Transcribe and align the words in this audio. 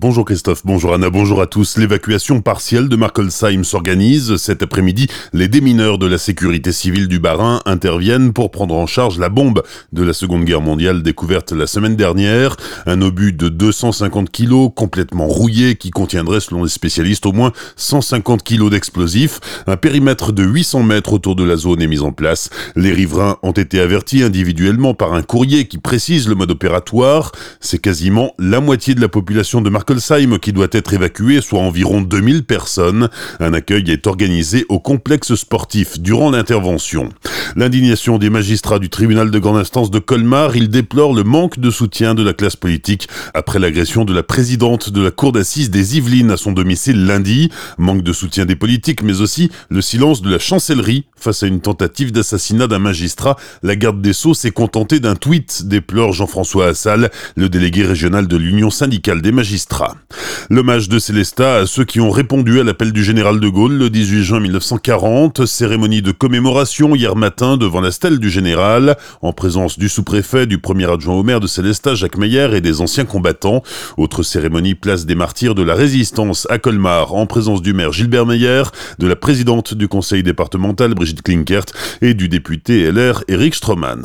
Bonjour 0.00 0.24
Christophe, 0.24 0.62
bonjour 0.64 0.94
Anna, 0.94 1.10
bonjour 1.10 1.42
à 1.42 1.46
tous. 1.46 1.76
L'évacuation 1.76 2.40
partielle 2.40 2.88
de 2.88 2.96
Markolsheim 2.96 3.64
s'organise. 3.64 4.38
Cet 4.38 4.62
après-midi, 4.62 5.08
les 5.34 5.46
démineurs 5.46 5.98
de 5.98 6.06
la 6.06 6.16
sécurité 6.16 6.72
civile 6.72 7.06
du 7.06 7.18
Bas-Rhin 7.18 7.60
interviennent 7.66 8.32
pour 8.32 8.50
prendre 8.50 8.74
en 8.74 8.86
charge 8.86 9.18
la 9.18 9.28
bombe 9.28 9.62
de 9.92 10.02
la 10.02 10.14
Seconde 10.14 10.46
Guerre 10.46 10.62
mondiale 10.62 11.02
découverte 11.02 11.52
la 11.52 11.66
semaine 11.66 11.96
dernière. 11.96 12.56
Un 12.86 13.02
obus 13.02 13.34
de 13.34 13.50
250 13.50 14.30
kilos, 14.30 14.70
complètement 14.74 15.26
rouillé, 15.26 15.74
qui 15.74 15.90
contiendrait, 15.90 16.40
selon 16.40 16.62
les 16.62 16.70
spécialistes, 16.70 17.26
au 17.26 17.32
moins 17.32 17.52
150 17.76 18.42
kilos 18.42 18.70
d'explosifs. 18.70 19.38
Un 19.66 19.76
périmètre 19.76 20.32
de 20.32 20.42
800 20.42 20.82
mètres 20.82 21.12
autour 21.12 21.36
de 21.36 21.44
la 21.44 21.56
zone 21.56 21.82
est 21.82 21.86
mis 21.86 22.00
en 22.00 22.12
place. 22.12 22.48
Les 22.74 22.94
riverains 22.94 23.36
ont 23.42 23.52
été 23.52 23.80
avertis 23.80 24.22
individuellement 24.22 24.94
par 24.94 25.12
un 25.12 25.20
courrier 25.20 25.68
qui 25.68 25.76
précise 25.76 26.26
le 26.26 26.36
mode 26.36 26.52
opératoire. 26.52 27.32
C'est 27.60 27.82
quasiment 27.82 28.32
la 28.38 28.60
moitié 28.60 28.94
de 28.94 29.02
la 29.02 29.08
population 29.08 29.60
de 29.60 29.68
Markolsheim 29.68 29.89
qui 30.40 30.52
doit 30.52 30.68
être 30.72 30.94
évacué, 30.94 31.40
soit 31.40 31.60
environ 31.60 32.00
2000 32.00 32.44
personnes. 32.44 33.08
Un 33.40 33.52
accueil 33.52 33.90
est 33.90 34.06
organisé 34.06 34.64
au 34.68 34.78
complexe 34.78 35.34
sportif 35.34 35.98
durant 35.98 36.30
l'intervention. 36.30 37.08
L'indignation 37.56 38.18
des 38.18 38.30
magistrats 38.30 38.78
du 38.78 38.90
tribunal 38.90 39.30
de 39.30 39.38
grande 39.38 39.56
instance 39.56 39.90
de 39.90 39.98
Colmar, 39.98 40.56
ils 40.56 40.68
déplorent 40.68 41.14
le 41.14 41.24
manque 41.24 41.58
de 41.58 41.70
soutien 41.70 42.14
de 42.14 42.22
la 42.22 42.32
classe 42.32 42.56
politique 42.56 43.08
après 43.34 43.58
l'agression 43.58 44.04
de 44.04 44.14
la 44.14 44.22
présidente 44.22 44.90
de 44.90 45.02
la 45.02 45.10
cour 45.10 45.32
d'assises 45.32 45.70
des 45.70 45.96
Yvelines 45.96 46.30
à 46.30 46.36
son 46.36 46.52
domicile 46.52 47.06
lundi. 47.06 47.50
Manque 47.78 48.02
de 48.02 48.12
soutien 48.12 48.46
des 48.46 48.56
politiques, 48.56 49.02
mais 49.02 49.20
aussi 49.20 49.50
le 49.68 49.80
silence 49.82 50.22
de 50.22 50.30
la 50.30 50.38
chancellerie 50.38 51.06
face 51.16 51.42
à 51.42 51.46
une 51.46 51.60
tentative 51.60 52.12
d'assassinat 52.12 52.68
d'un 52.68 52.78
magistrat. 52.78 53.36
La 53.62 53.74
garde 53.76 54.00
des 54.00 54.12
Sceaux 54.12 54.34
s'est 54.34 54.52
contentée 54.52 55.00
d'un 55.00 55.16
tweet, 55.16 55.66
déplore 55.66 56.12
Jean-François 56.12 56.68
Assal, 56.68 57.10
le 57.36 57.48
délégué 57.48 57.84
régional 57.84 58.28
de 58.28 58.36
l'Union 58.36 58.70
syndicale 58.70 59.22
des 59.22 59.32
magistrats. 59.32 59.96
L'hommage 60.50 60.88
de 60.88 60.98
Célestat 60.98 61.56
à 61.56 61.66
ceux 61.66 61.84
qui 61.84 62.00
ont 62.00 62.10
répondu 62.10 62.60
à 62.60 62.64
l'appel 62.64 62.92
du 62.92 63.02
général 63.02 63.40
de 63.40 63.48
Gaulle 63.48 63.74
le 63.74 63.90
18 63.90 64.22
juin 64.22 64.40
1940, 64.40 65.46
cérémonie 65.46 66.02
de 66.02 66.12
commémoration 66.12 66.94
hier 66.94 67.16
matin 67.16 67.39
devant 67.40 67.80
la 67.80 67.90
stèle 67.90 68.18
du 68.18 68.28
général, 68.28 68.96
en 69.22 69.32
présence 69.32 69.78
du 69.78 69.88
sous-préfet, 69.88 70.46
du 70.46 70.58
premier 70.58 70.90
adjoint 70.90 71.14
au 71.14 71.22
maire 71.22 71.40
de 71.40 71.46
Célestat, 71.46 71.94
Jacques 71.94 72.18
Meyer, 72.18 72.48
et 72.54 72.60
des 72.60 72.82
anciens 72.82 73.06
combattants. 73.06 73.62
Autre 73.96 74.22
cérémonie, 74.22 74.74
place 74.74 75.06
des 75.06 75.14
martyrs 75.14 75.54
de 75.54 75.62
la 75.62 75.74
résistance 75.74 76.46
à 76.50 76.58
Colmar, 76.58 77.14
en 77.14 77.24
présence 77.24 77.62
du 77.62 77.72
maire 77.72 77.92
Gilbert 77.92 78.26
Meyer, 78.26 78.64
de 78.98 79.06
la 79.06 79.16
présidente 79.16 79.72
du 79.72 79.88
conseil 79.88 80.22
départemental 80.22 80.92
Brigitte 80.94 81.22
Klinkert 81.22 81.64
et 82.02 82.12
du 82.12 82.28
député 82.28 82.90
LR 82.90 83.24
Eric 83.28 83.54
Stroman. 83.54 84.02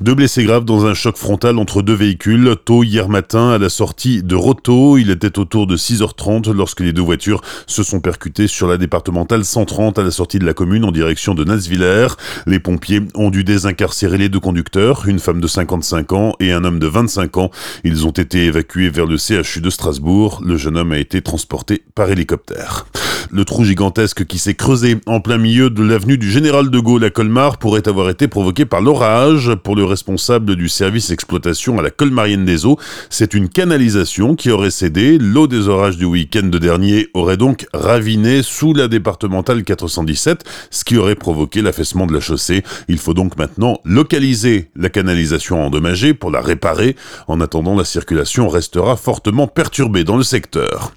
Deux 0.00 0.14
blessés 0.14 0.44
graves 0.44 0.64
dans 0.64 0.86
un 0.86 0.94
choc 0.94 1.18
frontal 1.18 1.58
entre 1.58 1.82
deux 1.82 1.94
véhicules, 1.94 2.54
tôt 2.64 2.82
hier 2.82 3.10
matin 3.10 3.50
à 3.50 3.58
la 3.58 3.68
sortie 3.68 4.22
de 4.22 4.34
Roto. 4.34 4.96
Il 4.96 5.10
était 5.10 5.38
autour 5.38 5.66
de 5.66 5.76
6h30 5.76 6.50
lorsque 6.52 6.80
les 6.80 6.94
deux 6.94 7.02
voitures 7.02 7.42
se 7.66 7.82
sont 7.82 8.00
percutées 8.00 8.46
sur 8.46 8.66
la 8.66 8.78
départementale 8.78 9.44
130 9.44 9.98
à 9.98 10.02
la 10.02 10.10
sortie 10.10 10.38
de 10.38 10.46
la 10.46 10.54
commune 10.54 10.86
en 10.86 10.92
direction 10.92 11.34
de 11.34 11.44
Nasviller. 11.44 12.06
Les 12.46 12.58
pompiers 12.70 13.02
ont 13.16 13.30
dû 13.30 13.42
désincarcérer 13.42 14.16
les 14.16 14.28
deux 14.28 14.38
conducteurs, 14.38 15.08
une 15.08 15.18
femme 15.18 15.40
de 15.40 15.48
55 15.48 16.12
ans 16.12 16.34
et 16.38 16.52
un 16.52 16.62
homme 16.62 16.78
de 16.78 16.86
25 16.86 17.36
ans. 17.38 17.50
Ils 17.82 18.06
ont 18.06 18.12
été 18.12 18.46
évacués 18.46 18.90
vers 18.90 19.06
le 19.06 19.16
CHU 19.16 19.60
de 19.60 19.70
Strasbourg. 19.70 20.40
Le 20.46 20.56
jeune 20.56 20.76
homme 20.76 20.92
a 20.92 20.98
été 20.98 21.20
transporté 21.20 21.82
par 21.96 22.08
hélicoptère. 22.10 22.86
Le 23.32 23.44
trou 23.44 23.64
gigantesque 23.64 24.24
qui 24.26 24.38
s'est 24.38 24.54
creusé 24.54 24.96
en 25.06 25.20
plein 25.20 25.38
milieu 25.38 25.70
de 25.70 25.84
l'avenue 25.84 26.18
du 26.18 26.28
Général 26.28 26.68
de 26.68 26.78
Gaulle 26.80 27.04
à 27.04 27.10
Colmar 27.10 27.58
pourrait 27.58 27.86
avoir 27.86 28.10
été 28.10 28.26
provoqué 28.26 28.64
par 28.64 28.80
l'orage. 28.80 29.54
Pour 29.62 29.76
le 29.76 29.84
responsable 29.84 30.56
du 30.56 30.68
service 30.68 31.10
exploitation 31.10 31.78
à 31.78 31.82
la 31.82 31.90
Colmarienne 31.90 32.44
des 32.44 32.66
Eaux, 32.66 32.76
c'est 33.08 33.32
une 33.32 33.48
canalisation 33.48 34.34
qui 34.34 34.50
aurait 34.50 34.72
cédé. 34.72 35.16
L'eau 35.16 35.46
des 35.46 35.68
orages 35.68 35.96
du 35.96 36.06
week-end 36.06 36.48
dernier 36.48 37.06
aurait 37.14 37.36
donc 37.36 37.68
raviné 37.72 38.42
sous 38.42 38.74
la 38.74 38.88
départementale 38.88 39.62
417, 39.62 40.42
ce 40.72 40.84
qui 40.84 40.96
aurait 40.96 41.14
provoqué 41.14 41.62
l'affaissement 41.62 42.06
de 42.06 42.12
la 42.12 42.20
chaussée. 42.20 42.64
Il 42.88 42.98
faut 42.98 43.14
donc 43.14 43.36
maintenant 43.36 43.78
localiser 43.84 44.70
la 44.74 44.88
canalisation 44.88 45.64
endommagée 45.64 46.14
pour 46.14 46.32
la 46.32 46.40
réparer. 46.40 46.96
En 47.28 47.40
attendant, 47.40 47.76
la 47.76 47.84
circulation 47.84 48.48
restera 48.48 48.96
fortement 48.96 49.46
perturbée 49.46 50.02
dans 50.02 50.16
le 50.16 50.24
secteur. 50.24 50.92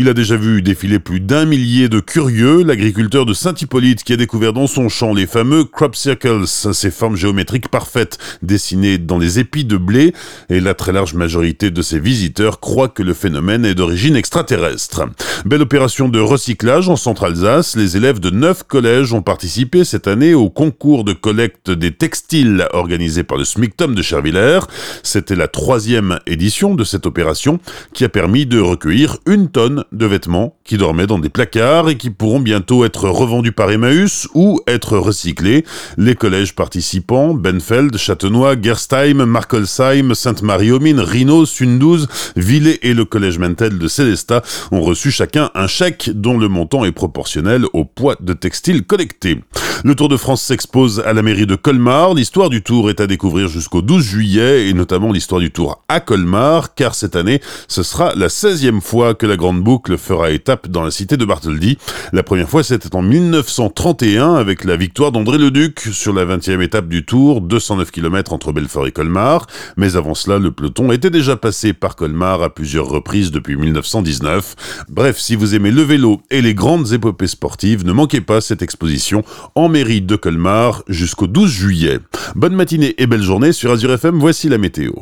Il 0.00 0.08
a 0.08 0.14
déjà 0.14 0.36
vu 0.36 0.62
défiler 0.62 1.00
plus 1.00 1.18
d'un 1.18 1.44
millier 1.44 1.88
de 1.88 1.98
curieux, 1.98 2.62
l'agriculteur 2.62 3.26
de 3.26 3.34
Saint-Hippolyte 3.34 4.04
qui 4.04 4.12
a 4.12 4.16
découvert 4.16 4.52
dans 4.52 4.68
son 4.68 4.88
champ 4.88 5.12
les 5.12 5.26
fameux 5.26 5.64
crop 5.64 5.96
circles, 5.96 6.46
ces 6.46 6.92
formes 6.92 7.16
géométriques 7.16 7.68
parfaites 7.68 8.16
dessinées 8.40 8.98
dans 8.98 9.18
les 9.18 9.40
épis 9.40 9.64
de 9.64 9.76
blé, 9.76 10.14
et 10.50 10.60
la 10.60 10.74
très 10.74 10.92
large 10.92 11.14
majorité 11.14 11.72
de 11.72 11.82
ses 11.82 11.98
visiteurs 11.98 12.60
croient 12.60 12.88
que 12.88 13.02
le 13.02 13.12
phénomène 13.12 13.64
est 13.64 13.74
d'origine 13.74 14.14
extraterrestre. 14.14 15.02
Belle 15.44 15.62
opération 15.62 16.08
de 16.08 16.20
recyclage 16.20 16.88
en 16.88 16.94
Centre-Alsace, 16.94 17.74
les 17.74 17.96
élèves 17.96 18.20
de 18.20 18.30
neuf 18.30 18.62
collèges 18.62 19.12
ont 19.12 19.22
participé 19.22 19.82
cette 19.82 20.06
année 20.06 20.32
au 20.32 20.48
concours 20.48 21.02
de 21.02 21.12
collecte 21.12 21.72
des 21.72 21.90
textiles 21.90 22.68
organisé 22.72 23.24
par 23.24 23.36
le 23.36 23.44
SMICTOM 23.44 23.96
de 23.96 24.02
Chervillers. 24.02 24.60
C'était 25.02 25.34
la 25.34 25.48
troisième 25.48 26.20
édition 26.28 26.76
de 26.76 26.84
cette 26.84 27.04
opération 27.04 27.58
qui 27.94 28.04
a 28.04 28.08
permis 28.08 28.46
de 28.46 28.60
recueillir 28.60 29.18
une 29.26 29.50
tonne 29.50 29.82
de 29.92 30.06
vêtements 30.06 30.56
qui 30.64 30.76
dormaient 30.76 31.06
dans 31.06 31.18
des 31.18 31.28
placards 31.28 31.88
et 31.88 31.96
qui 31.96 32.10
pourront 32.10 32.40
bientôt 32.40 32.84
être 32.84 33.08
revendus 33.08 33.52
par 33.52 33.70
Emmaüs 33.70 34.28
ou 34.34 34.60
être 34.66 34.98
recyclés. 34.98 35.64
Les 35.96 36.14
collèges 36.14 36.54
participants, 36.54 37.34
Benfeld, 37.34 37.96
Châtenois, 37.96 38.54
Gerstheim, 38.60 39.24
Markolsheim, 39.24 40.14
Sainte-Marie-aux-Mines, 40.14 41.00
Rhino, 41.00 41.46
Sundouze, 41.46 42.08
Villers 42.36 42.78
et 42.82 42.94
le 42.94 43.04
collège 43.04 43.38
Mentel 43.38 43.78
de 43.78 43.88
Célestat 43.88 44.42
ont 44.70 44.80
reçu 44.80 45.10
chacun 45.10 45.50
un 45.54 45.66
chèque 45.66 46.10
dont 46.14 46.38
le 46.38 46.48
montant 46.48 46.84
est 46.84 46.92
proportionnel 46.92 47.64
au 47.72 47.84
poids 47.84 48.16
de 48.20 48.32
textiles 48.32 48.84
collectés. 48.84 49.40
Le 49.84 49.94
Tour 49.94 50.08
de 50.08 50.16
France 50.16 50.42
s'expose 50.42 51.00
à 51.06 51.12
la 51.12 51.22
mairie 51.22 51.46
de 51.46 51.54
Colmar. 51.54 52.14
L'histoire 52.14 52.50
du 52.50 52.62
Tour 52.62 52.90
est 52.90 53.00
à 53.00 53.06
découvrir 53.06 53.48
jusqu'au 53.48 53.80
12 53.80 54.04
juillet 54.04 54.68
et 54.68 54.74
notamment 54.74 55.12
l'histoire 55.12 55.40
du 55.40 55.52
Tour 55.52 55.84
à 55.88 56.00
Colmar 56.00 56.74
car 56.74 56.94
cette 56.94 57.16
année 57.16 57.40
ce 57.68 57.82
sera 57.82 58.14
la 58.14 58.28
16e 58.28 58.80
fois 58.80 59.14
que 59.14 59.26
la 59.26 59.36
Grande 59.36 59.62
Fera 59.96 60.30
étape 60.30 60.68
dans 60.68 60.82
la 60.82 60.90
cité 60.90 61.16
de 61.16 61.24
Bartholdi. 61.24 61.78
La 62.12 62.22
première 62.22 62.48
fois 62.48 62.62
c'était 62.62 62.94
en 62.94 63.02
1931 63.02 64.34
avec 64.34 64.64
la 64.64 64.76
victoire 64.76 65.12
d'André 65.12 65.38
Leduc 65.38 65.80
sur 65.92 66.12
la 66.12 66.24
20e 66.24 66.60
étape 66.62 66.88
du 66.88 67.04
Tour, 67.04 67.40
209 67.40 67.90
km 67.90 68.32
entre 68.32 68.52
Belfort 68.52 68.86
et 68.86 68.92
Colmar. 68.92 69.46
Mais 69.76 69.96
avant 69.96 70.14
cela, 70.14 70.38
le 70.38 70.50
peloton 70.50 70.92
était 70.92 71.10
déjà 71.10 71.36
passé 71.36 71.72
par 71.72 71.96
Colmar 71.96 72.42
à 72.42 72.50
plusieurs 72.54 72.88
reprises 72.88 73.30
depuis 73.30 73.56
1919. 73.56 74.86
Bref, 74.88 75.18
si 75.18 75.36
vous 75.36 75.54
aimez 75.54 75.70
le 75.70 75.82
vélo 75.82 76.20
et 76.30 76.42
les 76.42 76.54
grandes 76.54 76.92
épopées 76.92 77.26
sportives, 77.26 77.84
ne 77.84 77.92
manquez 77.92 78.20
pas 78.20 78.40
cette 78.40 78.62
exposition 78.62 79.24
en 79.54 79.68
mairie 79.68 80.02
de 80.02 80.16
Colmar 80.16 80.82
jusqu'au 80.88 81.26
12 81.26 81.50
juillet. 81.50 81.98
Bonne 82.34 82.54
matinée 82.54 82.94
et 82.98 83.06
belle 83.06 83.22
journée 83.22 83.52
sur 83.52 83.70
Azure 83.70 83.92
FM, 83.92 84.18
voici 84.18 84.48
la 84.48 84.58
météo. 84.58 84.92